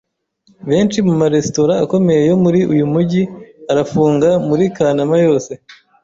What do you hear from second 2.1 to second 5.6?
yo muri uyu mujyi arafunga muri Kanama yose.